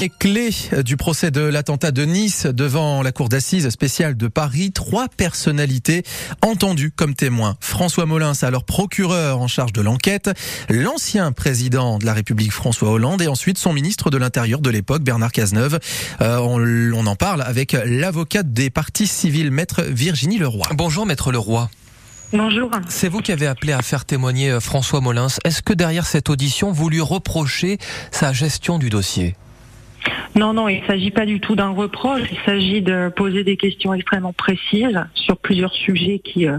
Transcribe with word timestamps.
Les 0.00 0.10
clés 0.10 0.54
du 0.84 0.96
procès 0.96 1.32
de 1.32 1.40
l'attentat 1.40 1.90
de 1.90 2.04
Nice 2.04 2.46
devant 2.46 3.02
la 3.02 3.10
cour 3.10 3.28
d'assises 3.28 3.68
spéciale 3.68 4.16
de 4.16 4.28
Paris, 4.28 4.70
trois 4.70 5.08
personnalités 5.08 6.04
entendues 6.40 6.92
comme 6.92 7.16
témoins. 7.16 7.56
François 7.58 8.06
Molins, 8.06 8.34
alors 8.42 8.62
procureur 8.62 9.40
en 9.40 9.48
charge 9.48 9.72
de 9.72 9.80
l'enquête, 9.80 10.30
l'ancien 10.70 11.32
président 11.32 11.98
de 11.98 12.06
la 12.06 12.12
République 12.14 12.52
François 12.52 12.90
Hollande 12.90 13.22
et 13.22 13.26
ensuite 13.26 13.58
son 13.58 13.72
ministre 13.72 14.10
de 14.10 14.18
l'Intérieur 14.18 14.60
de 14.60 14.70
l'époque 14.70 15.02
Bernard 15.02 15.32
Cazeneuve. 15.32 15.80
Euh, 16.20 16.38
on, 16.38 16.62
on 16.96 17.06
en 17.08 17.16
parle 17.16 17.42
avec 17.42 17.72
l'avocate 17.72 18.52
des 18.52 18.70
partis 18.70 19.08
civils, 19.08 19.50
maître 19.50 19.82
Virginie 19.82 20.38
Leroy. 20.38 20.68
Bonjour 20.76 21.06
maître 21.06 21.32
Leroy. 21.32 21.68
Bonjour. 22.32 22.70
C'est 22.88 23.08
vous 23.08 23.18
qui 23.18 23.32
avez 23.32 23.48
appelé 23.48 23.72
à 23.72 23.82
faire 23.82 24.04
témoigner 24.04 24.52
euh, 24.52 24.60
François 24.60 25.00
Molins. 25.00 25.26
Est-ce 25.44 25.60
que 25.60 25.72
derrière 25.72 26.06
cette 26.06 26.30
audition, 26.30 26.70
vous 26.70 26.88
lui 26.88 27.00
reprochez 27.00 27.78
sa 28.12 28.32
gestion 28.32 28.78
du 28.78 28.90
dossier? 28.90 29.34
Non, 30.38 30.52
non, 30.52 30.68
il 30.68 30.80
ne 30.80 30.86
s'agit 30.86 31.10
pas 31.10 31.26
du 31.26 31.40
tout 31.40 31.56
d'un 31.56 31.70
reproche. 31.70 32.22
Il 32.30 32.38
s'agit 32.44 32.80
de 32.80 33.08
poser 33.08 33.42
des 33.42 33.56
questions 33.56 33.92
extrêmement 33.92 34.32
précises 34.32 35.04
sur 35.14 35.36
plusieurs 35.36 35.72
sujets 35.72 36.20
qui 36.20 36.46
euh, 36.46 36.58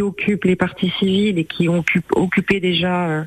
occupent 0.00 0.44
les 0.44 0.56
parties 0.56 0.92
civiles 0.98 1.38
et 1.38 1.44
qui 1.44 1.68
ont 1.68 1.84
occupé 2.14 2.58
déjà 2.58 3.06
euh, 3.06 3.24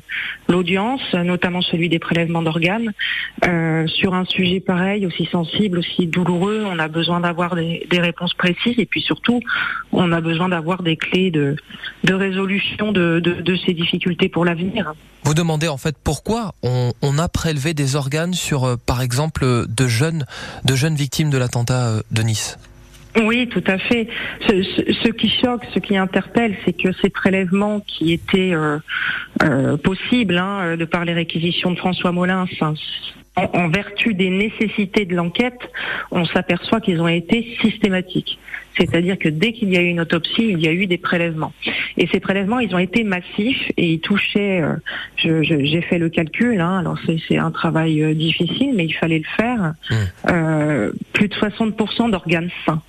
l'audience, 0.48 1.00
notamment 1.14 1.62
celui 1.62 1.88
des 1.88 1.98
prélèvements 1.98 2.42
d'organes. 2.42 2.92
Euh, 3.46 3.86
sur 3.86 4.14
un 4.14 4.24
sujet 4.24 4.60
pareil, 4.60 5.06
aussi 5.06 5.26
sensible, 5.26 5.78
aussi 5.78 6.06
douloureux, 6.06 6.64
on 6.66 6.78
a 6.78 6.88
besoin 6.88 7.20
d'avoir 7.20 7.54
des, 7.54 7.86
réponses 7.92 8.34
précises 8.34 8.78
et 8.78 8.86
puis 8.86 9.02
surtout, 9.02 9.40
on 9.92 10.10
a 10.10 10.20
besoin 10.20 10.48
d'avoir 10.48 10.82
des 10.82 10.96
clés 10.96 11.30
de, 11.30 11.56
résolution 12.08 12.92
de, 12.92 13.56
ces 13.64 13.74
difficultés 13.74 14.28
pour 14.28 14.44
l'avenir. 14.44 14.94
Vous 15.22 15.34
demandez 15.34 15.68
en 15.68 15.76
fait 15.76 15.96
pourquoi 16.02 16.54
on 16.62 17.18
a 17.18 17.28
prélevé 17.28 17.74
des 17.74 17.94
organes 17.94 18.32
sur, 18.32 18.78
par 18.86 19.02
exemple, 19.02 19.29
de 19.40 19.86
jeunes, 19.86 20.24
de 20.64 20.74
jeunes 20.74 20.94
victimes 20.94 21.30
de 21.30 21.38
l'attentat 21.38 21.88
euh, 21.88 22.00
de 22.10 22.22
Nice. 22.22 22.58
Oui, 23.22 23.48
tout 23.48 23.64
à 23.66 23.78
fait. 23.78 24.08
Ce, 24.46 25.10
qui 25.10 25.28
choque, 25.28 25.62
ce 25.74 25.80
qui 25.80 25.96
interpelle, 25.96 26.56
c'est 26.64 26.72
que 26.72 26.92
ces 27.02 27.10
prélèvements 27.10 27.80
qui 27.80 28.12
étaient 28.12 28.54
euh, 28.54 28.78
euh, 29.42 29.76
possibles 29.76 30.38
hein, 30.38 30.76
de 30.76 30.84
par 30.84 31.04
les 31.04 31.12
réquisitions 31.12 31.72
de 31.72 31.78
François 31.78 32.12
Molins, 32.12 32.46
en, 33.36 33.68
vertu 33.68 34.14
des 34.14 34.30
nécessités 34.30 35.06
de 35.06 35.14
l'enquête, 35.14 35.58
on 36.10 36.24
s'aperçoit 36.24 36.80
qu'ils 36.80 37.00
ont 37.00 37.08
été 37.08 37.56
systématiques. 37.60 38.38
C'est-à-dire 38.80 39.18
que 39.18 39.28
dès 39.28 39.52
qu'il 39.52 39.68
y 39.70 39.76
a 39.76 39.82
eu 39.82 39.88
une 39.88 40.00
autopsie, 40.00 40.48
il 40.48 40.60
y 40.60 40.66
a 40.66 40.72
eu 40.72 40.86
des 40.86 40.96
prélèvements. 40.96 41.52
Et 41.98 42.08
ces 42.10 42.18
prélèvements, 42.18 42.60
ils 42.60 42.74
ont 42.74 42.78
été 42.78 43.04
massifs 43.04 43.70
et 43.76 43.92
ils 43.92 44.00
touchaient, 44.00 44.62
euh, 44.62 45.42
j'ai 45.42 45.82
fait 45.82 45.98
le 45.98 46.08
calcul, 46.08 46.60
hein, 46.60 46.78
alors 46.78 46.96
c'est 47.28 47.36
un 47.36 47.50
travail 47.50 48.02
euh, 48.02 48.14
difficile, 48.14 48.72
mais 48.74 48.86
il 48.86 48.94
fallait 48.94 49.18
le 49.18 49.36
faire, 49.36 49.74
mmh. 49.90 49.94
euh, 50.30 50.92
plus 51.12 51.28
de 51.28 51.34
60% 51.34 52.10
d'organes 52.10 52.48
sains. 52.64 52.80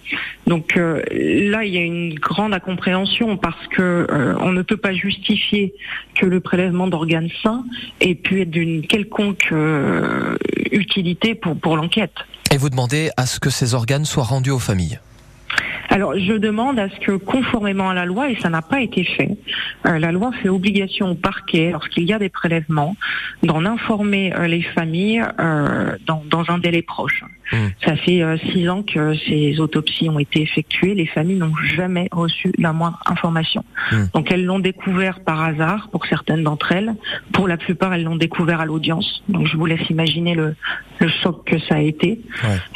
Donc 0.47 0.75
là, 0.75 1.64
il 1.64 1.73
y 1.73 1.78
a 1.78 1.81
une 1.81 2.16
grande 2.16 2.53
incompréhension 2.53 3.38
parce 3.38 3.67
que 3.67 4.08
on 4.42 4.52
ne 4.52 4.64
peut 4.64 4.75
pas 4.75 4.92
justifier 4.92 5.73
que 6.16 6.25
le 6.25 6.39
prélèvement 6.39 6.88
d'organes 6.88 7.30
sains 7.44 7.64
ait 8.02 8.16
pu 8.16 8.42
être 8.42 8.50
d'une 8.50 8.86
quelconque 8.86 9.53
utilité 10.72 11.36
pour, 11.36 11.56
pour 11.56 11.78
l'enquête. 11.78 12.16
Et 12.52 12.58
vous 12.58 12.69
demandez 12.69 13.12
à 13.16 13.28
ce 13.28 13.39
que 13.39 13.50
ces 13.50 13.75
organes 13.75 14.03
soient 14.03 14.23
rendus 14.23 14.52
aux 14.52 14.59
familles 14.59 15.00
alors, 15.92 16.17
je 16.17 16.31
demande 16.31 16.80
à 16.80 16.89
ce 16.89 17.00
que, 17.02 17.11
conformément 17.17 17.89
à 17.89 17.94
la 17.94 18.06
loi, 18.06 18.30
et 18.30 18.38
ça 18.39 18.50
n'a 18.50 18.61
pas 18.61 18.80
été 18.80 19.03
fait, 19.03 19.38
euh, 19.86 20.00
la 20.00 20.14
loi 20.14 20.31
fait 20.42 20.47
obligation 20.47 21.11
au 21.11 21.16
parquet, 21.16 21.72
lorsqu'il 21.73 22.06
y 22.06 22.14
a 22.14 22.20
des 22.20 22.30
prélèvements, 22.30 22.95
d'en 23.44 23.66
informer 23.66 24.34
euh, 24.34 24.47
les 24.47 24.62
familles 24.62 25.22
euh, 25.42 25.97
dans, 26.08 26.23
dans, 26.30 26.50
un 26.50 26.59
délai 26.59 26.81
proche. 26.81 27.25
Mmh. 27.52 27.58
Ça 27.86 27.97
fait 27.97 28.23
six 28.53 28.69
ans 28.69 28.84
que 28.84 29.14
ces 29.28 29.59
autopsies 29.59 30.08
ont 30.08 30.19
été 30.19 30.42
effectuées. 30.42 30.95
Les 30.95 31.08
familles 31.08 31.39
n'ont 31.39 31.56
jamais 31.75 32.08
reçu 32.14 32.53
la 32.58 32.72
moindre 32.72 33.00
information. 33.06 33.66
Mmh. 33.92 33.97
Donc, 34.14 34.31
elles 34.31 34.46
l'ont 34.46 34.59
découvert 34.59 35.19
par 35.19 35.44
hasard 35.44 35.90
pour 35.91 36.06
certaines 36.06 36.44
d'entre 36.44 36.72
elles. 36.72 36.96
Pour 37.34 37.50
la 37.50 37.58
plupart, 37.58 37.94
elles 37.94 38.06
l'ont 38.06 38.16
découvert 38.16 38.62
à 38.62 38.66
l'audience. 38.66 39.22
Donc, 39.28 39.47
je 39.47 39.58
vous 39.58 39.66
laisse 39.66 39.90
imaginer 39.90 40.34
le, 40.35 40.56
le 41.00 41.09
choc 41.09 41.44
que 41.46 41.59
ça 41.59 41.75
a 41.75 41.81
été. 41.81 42.22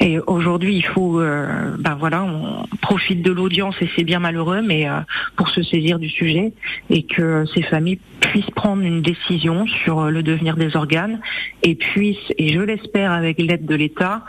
Et 0.02 0.20
aujourd'hui, 0.20 0.76
il 0.76 0.86
faut, 0.86 1.22
ben 1.22 1.96
voilà, 1.98 2.24
on 2.24 2.66
profite 2.82 3.05
de 3.14 3.32
l'audience 3.32 3.76
et 3.82 3.90
c'est 3.96 4.04
bien 4.04 4.20
malheureux, 4.20 4.62
mais 4.64 4.90
euh, 4.90 5.00
pour 5.36 5.50
se 5.50 5.62
saisir 5.62 6.00
du 6.00 6.10
sujet 6.10 6.54
et 6.90 7.04
que 7.04 7.46
ces 7.54 7.62
familles 7.62 8.00
puissent 8.20 8.50
prendre 8.56 8.82
une 8.82 9.02
décision 9.02 9.68
sur 9.68 10.00
euh, 10.00 10.10
le 10.10 10.24
devenir 10.24 10.56
des 10.56 10.76
organes 10.76 11.20
et 11.62 11.76
puissent, 11.76 12.18
et 12.38 12.54
je 12.54 12.60
l'espère 12.60 13.12
avec 13.12 13.38
l'aide 13.38 13.66
de 13.66 13.76
l'État, 13.76 14.24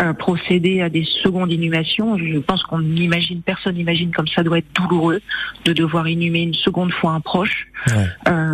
euh, 0.00 0.12
procéder 0.12 0.80
à 0.82 0.88
des 0.88 1.04
secondes 1.22 1.50
inhumations. 1.50 2.16
Je 2.16 2.38
pense 2.38 2.62
qu'on 2.62 2.80
imagine, 2.80 3.42
personne 3.42 3.74
n'imagine 3.74 4.12
comme 4.12 4.28
ça 4.28 4.44
doit 4.44 4.58
être 4.58 4.72
douloureux 4.74 5.20
de 5.64 5.72
devoir 5.72 6.06
inhumer 6.06 6.42
une 6.42 6.54
seconde 6.54 6.92
fois 6.92 7.12
un 7.12 7.20
proche, 7.20 7.66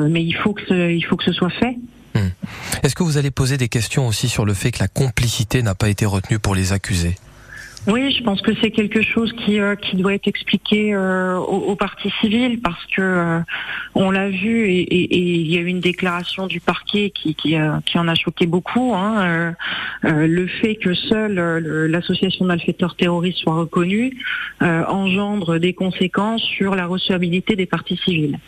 mais 0.09 0.25
il 0.25 0.35
faut 0.35 0.55
que 0.55 0.63
ce, 0.67 0.91
il 0.91 1.05
faut 1.05 1.17
que 1.17 1.25
ce 1.25 1.33
soit 1.33 1.51
fait. 1.51 1.77
Hmm. 2.15 2.31
Est-ce 2.83 2.95
que 2.95 3.03
vous 3.03 3.19
allez 3.19 3.31
poser 3.31 3.59
des 3.59 3.69
questions 3.69 4.07
aussi 4.07 4.29
sur 4.29 4.45
le 4.47 4.55
fait 4.55 4.71
que 4.71 4.79
la 4.79 4.89
complicité 4.89 5.63
n'a 5.63 5.75
pas 5.75 5.89
été 5.89 6.07
retenue 6.07 6.39
pour 6.39 6.55
les 6.55 6.73
accusés 6.73 7.17
oui, 7.87 8.11
je 8.11 8.23
pense 8.25 8.43
que 8.43 8.51
c'est 8.61 8.73
quelque 8.73 9.01
chose 9.01 9.33
qui, 9.33 9.61
euh, 9.61 9.77
qui 9.77 9.97
doit 9.97 10.15
être 10.15 10.27
expliqué 10.27 10.93
euh, 10.93 11.37
aux, 11.39 11.77
parties 11.77 12.13
civiles 12.21 12.61
parce 12.61 12.85
que 12.87 13.01
euh, 13.01 13.41
on 13.95 14.11
l'a 14.11 14.29
vu 14.29 14.69
et, 14.69 15.17
il 15.17 15.47
y 15.47 15.57
a 15.57 15.61
eu 15.61 15.67
une 15.67 15.81
déclaration 15.81 16.49
du 16.49 16.59
parquet 16.59 17.11
qui, 17.11 17.37
qui, 17.37 17.57
qui 17.85 17.99
en 17.99 18.09
a 18.09 18.15
choqué 18.15 18.47
beaucoup. 18.47 18.95
Hein, 18.95 19.55
le 20.03 20.47
fait 20.47 20.77
que 20.77 20.95
seule 20.95 21.35
l'association 21.89 22.45
de 22.45 22.49
malfaiteurs 22.49 22.97
terroristes 22.97 23.39
soit 23.39 23.55
reconnue 23.55 24.13
engendre 24.61 25.59
des 25.59 25.75
conséquences 25.75 26.43
sur 26.43 26.75
la 26.75 26.87
recevabilité 26.87 27.57
des 27.57 27.67
parties 27.67 27.99
civiles. 28.05 28.39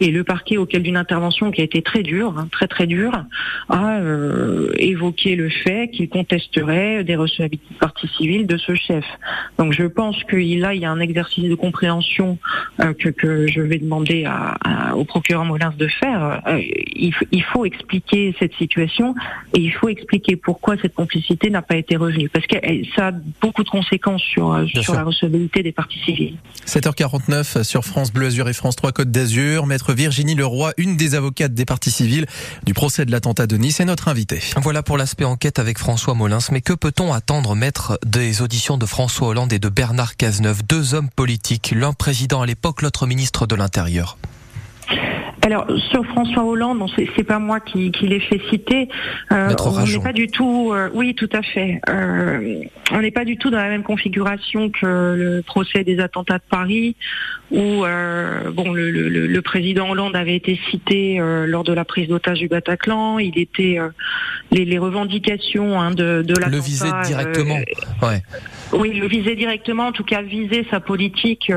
Et 0.00 0.10
le 0.10 0.24
parquet, 0.24 0.56
auquel 0.56 0.82
d'une 0.82 0.96
intervention 0.96 1.50
qui 1.50 1.60
a 1.60 1.64
été 1.64 1.82
très 1.82 2.02
dure, 2.02 2.38
hein, 2.38 2.48
très 2.50 2.66
très 2.66 2.86
dure, 2.86 3.24
a 3.68 4.00
évoqué 4.78 5.36
le 5.36 5.48
fait 5.48 5.90
qu'il 5.90 6.08
contesterait 6.08 7.04
des 7.04 7.16
recevabilités 7.16 7.74
de 7.74 7.78
parties 7.78 8.08
civiles 8.16 8.46
de 8.46 8.56
ce 8.56 8.74
chef. 8.86 9.04
Donc 9.58 9.72
je 9.72 9.84
pense 9.84 10.22
que 10.24 10.36
là, 10.36 10.74
il 10.74 10.80
y 10.80 10.84
a 10.84 10.90
un 10.90 11.00
exercice 11.00 11.48
de 11.48 11.54
compréhension 11.54 12.38
euh, 12.80 12.92
que, 12.94 13.08
que, 13.08 13.46
je 13.46 13.60
vais 13.60 13.78
demander 13.78 14.24
à, 14.26 14.94
au 14.96 15.04
procureur 15.04 15.44
Molins 15.44 15.72
de 15.76 15.88
faire. 15.88 16.42
Euh, 16.46 16.60
il, 16.60 17.44
faut 17.52 17.64
expliquer 17.64 18.34
cette 18.38 18.54
situation 18.54 19.14
et 19.54 19.60
il 19.60 19.72
faut 19.72 19.88
expliquer 19.88 20.36
pourquoi 20.36 20.76
cette 20.80 20.94
complicité 20.94 21.50
n'a 21.50 21.62
pas 21.62 21.76
été 21.76 21.96
revenue. 21.96 22.28
Parce 22.28 22.46
que 22.46 22.56
ça 22.94 23.08
a 23.08 23.12
beaucoup 23.40 23.64
de 23.64 23.68
conséquences 23.68 24.22
sur, 24.22 24.52
euh, 24.52 24.66
sur 24.66 24.94
la 24.94 25.04
recevabilité 25.04 25.62
des 25.62 25.72
parties 25.72 26.00
civiles. 26.04 26.36
7h49 26.66 27.62
sur 27.64 27.84
France 27.84 28.12
Bleu 28.12 28.26
Azur 28.26 28.48
et 28.48 28.52
France 28.52 28.76
3 28.76 28.92
Côte 28.92 29.10
d'Azur. 29.10 29.66
Maître 29.66 29.92
Virginie 29.92 30.34
Leroy, 30.34 30.72
une 30.76 30.96
des 30.96 31.14
avocates 31.14 31.54
des 31.54 31.64
parties 31.64 31.90
civiles 31.90 32.26
du 32.64 32.74
procès 32.74 33.04
de 33.04 33.10
l'attentat 33.10 33.46
de 33.46 33.56
Nice, 33.56 33.80
est 33.80 33.84
notre 33.84 34.08
invitée. 34.08 34.40
Voilà 34.56 34.82
pour 34.82 34.96
l'aspect 34.96 35.24
enquête 35.24 35.58
avec 35.58 35.78
François 35.78 36.14
Molins. 36.14 36.38
Mais 36.52 36.60
que 36.60 36.72
peut-on 36.72 37.12
attendre, 37.12 37.54
maître, 37.54 37.98
des 38.04 38.42
auditions 38.42 38.69
de 38.78 38.86
François 38.86 39.28
Hollande 39.28 39.52
et 39.52 39.58
de 39.58 39.68
Bernard 39.68 40.16
Cazeneuve, 40.16 40.62
deux 40.62 40.94
hommes 40.94 41.08
politiques, 41.08 41.72
l'un 41.74 41.92
président 41.92 42.42
à 42.42 42.46
l'époque, 42.46 42.82
l'autre 42.82 43.06
ministre 43.06 43.46
de 43.46 43.54
l'Intérieur. 43.54 44.16
Alors 45.42 45.66
sur 45.90 46.04
François 46.06 46.44
Hollande, 46.44 46.84
c'est 47.16 47.24
pas 47.24 47.38
moi 47.38 47.60
qui, 47.60 47.90
qui 47.92 48.06
l'ai 48.06 48.20
fait 48.20 48.40
citer. 48.50 48.88
Euh, 49.32 49.54
on 49.64 49.86
n'est 49.86 50.02
pas 50.02 50.12
du 50.12 50.26
tout. 50.26 50.70
Euh, 50.72 50.90
oui, 50.92 51.14
tout 51.14 51.30
à 51.32 51.42
fait. 51.42 51.80
Euh, 51.88 52.62
on 52.92 53.00
n'est 53.00 53.10
pas 53.10 53.24
du 53.24 53.36
tout 53.38 53.50
dans 53.50 53.58
la 53.58 53.68
même 53.68 53.82
configuration 53.82 54.70
que 54.70 54.86
le 55.16 55.42
procès 55.42 55.82
des 55.82 55.98
attentats 56.00 56.38
de 56.38 56.42
Paris, 56.48 56.96
où 57.50 57.56
bon 57.56 58.72
le, 58.72 58.90
le, 58.90 59.08
le, 59.26 59.42
président 59.42 59.90
Hollande 59.90 60.14
avait 60.14 60.36
été 60.36 60.60
cité 60.70 61.18
lors 61.46 61.64
de 61.64 61.72
la 61.72 61.84
prise 61.84 62.08
d'otage 62.08 62.40
du 62.40 62.48
Bataclan. 62.48 63.18
Il 63.18 63.38
était 63.38 63.78
les, 64.50 64.64
les, 64.64 64.78
revendications 64.78 65.80
hein, 65.80 65.90
de, 65.90 66.22
de 66.22 66.34
l'attentat. 66.34 66.56
Le 66.56 66.62
visait 66.62 67.02
directement. 67.04 67.58
ouais. 68.02 68.22
Oui, 68.72 68.92
le 68.92 69.08
visait 69.08 69.34
directement, 69.34 69.86
en 69.88 69.92
tout 69.92 70.04
cas 70.04 70.22
visait 70.22 70.64
sa 70.70 70.78
politique 70.78 71.52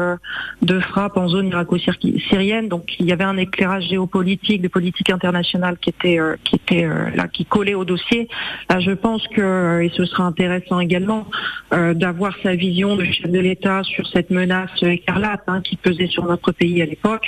de 0.63 0.79
frappe 0.79 1.17
en 1.17 1.27
zone 1.27 1.49
irako-syrienne. 1.49 2.69
Donc 2.69 2.95
il 2.99 3.05
y 3.05 3.11
avait 3.11 3.23
un 3.23 3.37
éclairage 3.37 3.72
géopolitique, 3.79 4.61
de 4.61 4.67
politique 4.67 5.09
internationale 5.09 5.77
qui 5.77 5.89
était 5.89 6.19
euh, 6.19 6.35
qui 6.43 6.55
était 6.55 6.85
euh, 6.85 7.09
là, 7.15 7.27
qui 7.27 7.45
collait 7.45 7.73
au 7.73 7.85
dossier. 7.85 8.27
Là, 8.69 8.79
je 8.79 8.91
pense 8.91 9.27
que 9.29 9.41
euh, 9.41 9.83
et 9.83 9.91
ce 9.95 10.05
sera 10.05 10.23
intéressant 10.23 10.79
également 10.79 11.27
d'avoir 11.71 12.33
sa 12.43 12.55
vision 12.55 12.95
de 12.95 13.03
chef 13.03 13.29
de 13.29 13.39
l'État 13.39 13.81
sur 13.83 14.07
cette 14.07 14.29
menace 14.29 14.69
écarlate 14.81 15.41
hein, 15.47 15.61
qui 15.61 15.75
pesait 15.75 16.07
sur 16.07 16.25
notre 16.25 16.51
pays 16.51 16.81
à 16.81 16.85
l'époque 16.85 17.25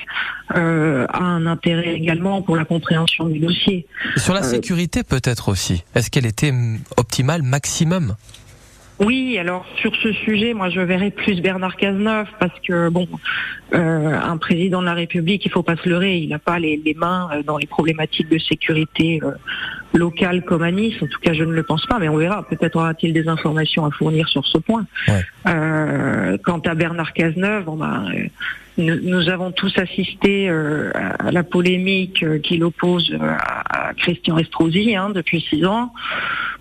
a 0.50 0.57
un 1.19 1.47
intérêt 1.47 1.95
également 1.95 2.44
pour 2.44 2.56
la 2.56 2.63
compréhension 2.63 3.25
du 3.27 3.39
dossier. 3.39 3.88
sur 4.18 4.33
la 4.33 4.44
sécurité 4.44 5.03
peut-être 5.03 5.50
aussi. 5.50 5.83
Est-ce 5.95 6.12
qu'elle 6.12 6.27
était 6.27 6.53
optimale 6.97 7.42
maximum? 7.42 8.15
Oui, 9.00 9.38
alors 9.38 9.65
sur 9.81 9.94
ce 9.97 10.13
sujet, 10.13 10.53
moi 10.53 10.69
je 10.69 10.80
verrais 10.80 11.12
plus 11.12 11.42
Bernard 11.42 11.75
Cazeneuve 11.75 12.27
parce 12.39 12.57
que 12.65 12.88
bon, 12.88 13.07
euh, 13.74 13.77
un 14.18 14.38
président 14.38 14.80
de 14.80 14.86
la 14.86 14.94
République, 14.94 15.45
il 15.45 15.51
faut 15.51 15.63
pas 15.63 15.75
se 15.75 15.89
leurrer, 15.89 16.18
il 16.18 16.30
n'a 16.30 16.39
pas 16.39 16.59
les, 16.59 16.95
mains 16.95 17.30
euh, 17.33 17.44
dans 17.44 17.57
les 17.57 17.68
problématiques 17.68 18.30
de 18.30 18.38
sécurité 18.38 19.19
euh, 19.21 19.31
locale 19.94 20.45
comme 20.45 20.63
à 20.63 20.71
Nice. 20.71 20.95
En 21.01 21.07
tout 21.07 21.19
cas, 21.19 21.33
je 21.33 21.44
ne 21.44 21.51
le 21.51 21.63
pense 21.63 21.86
pas, 21.88 22.00
mais 22.00 22.07
on 22.07 22.15
verra. 22.15 22.47
Peut-être 22.47 22.77
aura-t-il 22.77 23.12
des 23.12 23.27
informations 23.27 23.86
à 23.86 23.92
fournir 23.92 24.30
sur 24.30 24.45
ce 24.45 24.59
point. 24.59 24.86
quant 25.44 26.59
à 26.59 26.75
Bernard 26.75 27.12
Cazeneuve, 27.12 27.65
bon 27.65 27.75
ben, 27.75 28.06
nous, 28.77 29.30
avons 29.30 29.51
tous 29.51 29.77
assisté 29.77 30.50
à 30.50 31.31
la 31.31 31.44
polémique 31.44 32.25
qu'il 32.44 32.63
oppose 32.63 33.13
à, 33.21 33.94
Christian 33.97 34.38
Estrosi 34.38 34.95
hein, 34.95 35.09
depuis 35.09 35.42
six 35.42 35.65
ans. 35.65 35.92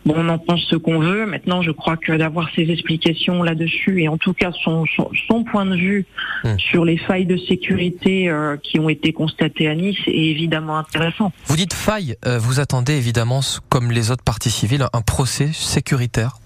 Bon, 0.05 0.15
on 0.17 0.29
en 0.29 0.39
pense 0.39 0.61
ce 0.69 0.77
qu'on 0.77 0.99
veut. 0.99 1.25
Maintenant, 1.25 1.62
je 1.62 1.71
crois 1.71 1.97
que 1.97 2.12
d'avoir 2.12 2.51
ses 2.55 2.71
explications 2.71 3.43
là-dessus 3.43 4.03
et 4.03 4.09
en 4.09 4.19
tout 4.19 4.35
cas 4.35 4.53
son, 4.62 4.85
son, 5.29 5.45
point 5.45 5.65
de 5.65 5.77
vue 5.77 6.06
hmm. 6.45 6.59
sur 6.59 6.85
les 6.85 6.99
failles 6.99 7.27
de 7.27 7.37
sécurité 7.37 8.29
euh, 8.29 8.56
qui 8.62 8.79
ont 8.79 8.89
été 8.89 9.12
constatées 9.12 9.69
à 9.69 9.75
Nice 9.75 9.99
est 10.06 10.12
évidemment 10.12 10.77
intéressant. 10.77 11.33
Vous 11.47 11.56
dites 11.56 11.73
faille, 11.73 12.17
euh, 12.27 12.39
vous 12.39 12.61
attendez 12.61 12.95
évidemment, 12.95 13.41
comme 13.69 13.91
les 13.91 14.11
autres 14.11 14.25
parties 14.25 14.51
civiles, 14.51 14.87
un 14.93 15.03
procès 15.03 15.51
sécuritaire? 15.53 16.37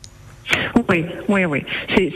Oui, 0.89 1.05
oui, 1.29 1.45
oui. 1.45 1.65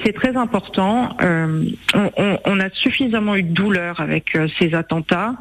C'est 0.04 0.14
très 0.14 0.36
important. 0.36 1.16
Euh, 1.22 1.64
on, 1.94 2.38
on, 2.46 2.60
a 2.60 2.70
suffisamment 2.70 3.36
eu 3.36 3.42
de 3.42 3.52
douleur 3.52 4.00
avec 4.00 4.38
ces 4.58 4.74
attentats 4.74 5.34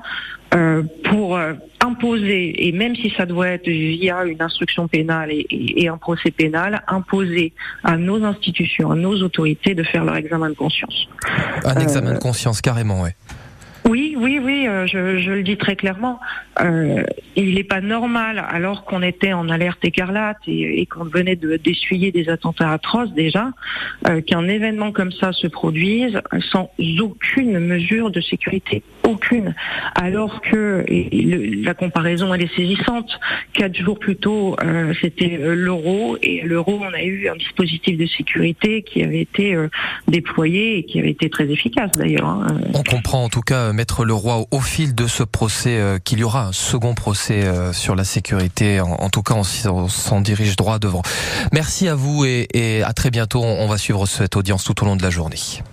euh, 0.54 0.84
pour 1.06 1.38
euh, 1.38 1.54
imposer, 1.80 2.68
et 2.68 2.72
même 2.72 2.96
si 2.96 3.14
ça 3.16 3.26
doit 3.26 3.48
être 3.50 3.68
via 3.70 4.26
une 4.26 4.42
instruction 4.42 4.88
pénale 4.88 5.30
et, 5.32 5.88
un 5.88 5.98
procès 5.98 6.32
pénal, 6.32 6.84
imposer 6.88 7.54
à 7.84 7.96
nos 7.96 8.24
institutions, 8.24 8.92
à 8.92 8.96
nos 8.96 9.22
autorités 9.22 9.76
de 9.76 9.84
faire 9.84 10.04
leur 10.04 10.16
examen 10.16 10.50
de 10.50 10.56
conscience. 10.56 11.08
Un 11.64 11.80
examen 11.80 12.14
de 12.14 12.20
conscience, 12.20 12.60
carrément, 12.62 13.02
oui. 13.02 13.10
Oui, 13.90 14.11
oui, 14.22 14.40
oui, 14.40 14.68
euh, 14.68 14.86
je, 14.86 15.32
le 15.32 15.42
dis 15.42 15.58
très 15.58 15.76
clairement. 15.76 16.20
Euh, 16.62 17.04
il 17.36 17.56
n'est 17.56 17.64
pas 17.64 17.82
normal, 17.82 18.46
alors 18.48 18.86
qu'on 18.86 19.02
était 19.02 19.34
en 19.34 19.50
alerte 19.50 19.84
écarlate 19.84 20.38
et, 20.46 20.86
qu'on 20.86 21.06
venait 21.06 21.36
d'essuyer 21.36 22.12
des 22.12 22.30
attentats 22.30 22.72
atroces 22.72 23.12
déjà, 23.14 23.50
euh, 24.08 24.22
qu'un 24.22 24.48
événement 24.48 24.92
comme 24.92 25.12
ça 25.12 25.32
se 25.32 25.48
produise 25.48 26.22
sans 26.52 26.70
aucune 27.00 27.60
mesure 27.60 28.12
de 28.12 28.22
sécurité, 28.22 28.84
aucune. 29.04 29.56
Alors 29.96 30.42
que 30.42 30.84
et 30.88 31.62
la 31.64 31.74
comparaison 31.74 32.32
elle 32.34 32.44
est 32.44 32.56
saisissante. 32.56 33.20
Quatre 33.54 33.76
jours 33.76 33.98
plus 33.98 34.18
tôt, 34.18 34.56
c'était 35.02 35.40
l'euro 35.42 36.18
et 36.22 36.42
l'euro, 36.44 36.80
on 36.82 36.94
a 36.94 37.02
eu 37.02 37.28
un 37.28 37.36
dispositif 37.36 37.98
de 37.98 38.06
sécurité 38.06 38.84
qui 38.84 39.04
avait 39.04 39.22
été 39.22 39.58
déployé 40.08 40.78
et 40.78 40.84
qui 40.84 41.00
avait 41.00 41.12
été 41.12 41.30
très 41.30 41.50
efficace 41.50 41.92
d'ailleurs. 41.98 42.28
Hein. 42.28 42.48
On 42.74 42.84
comprend 42.84 43.24
en 43.24 43.30
tout 43.30 43.42
cas 43.42 43.74
Maître 43.74 44.06
Leroy, 44.12 44.46
au 44.52 44.60
fil 44.60 44.94
de 44.94 45.08
ce 45.08 45.24
procès, 45.24 45.78
euh, 45.78 45.98
qu'il 45.98 46.20
y 46.20 46.24
aura 46.26 46.48
un 46.48 46.52
second 46.52 46.96
procès 46.96 47.46
euh, 47.46 47.72
sur 47.72 47.96
la 47.96 48.04
sécurité. 48.04 48.82
En, 48.82 49.10
tout 49.10 49.24
cas, 49.24 49.36
on, 49.36 49.88
s'en 49.88 50.20
dirige 50.20 50.58
droit 50.58 50.80
devant. 50.80 51.02
Merci 51.54 51.88
à 51.88 51.96
vous 51.96 52.26
et, 52.26 52.46
et 52.54 52.84
à 52.84 52.92
très 52.92 53.10
bientôt. 53.10 53.42
On 53.42 53.68
va 53.68 53.78
suivre 53.78 54.06
cette 54.06 54.36
audience 54.36 54.66
tout 54.66 54.84
au 54.84 54.86
long 54.86 54.98
de 54.98 55.04
la 55.04 55.12
journée. 55.12 55.64